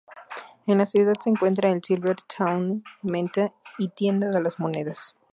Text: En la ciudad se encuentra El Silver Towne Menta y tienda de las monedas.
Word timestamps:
En 0.65 0.79
la 0.79 0.87
ciudad 0.87 1.13
se 1.21 1.29
encuentra 1.29 1.69
El 1.71 1.83
Silver 1.83 2.15
Towne 2.35 2.81
Menta 3.03 3.53
y 3.77 3.89
tienda 3.89 4.29
de 4.31 4.41
las 4.41 4.57
monedas. 4.57 5.13